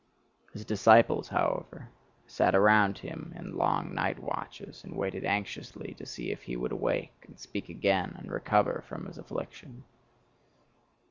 [0.53, 1.87] His disciples, however,
[2.25, 6.71] sat around him in long night watches, and waited anxiously to see if he would
[6.71, 9.83] awake, and speak again, and recover from his affliction.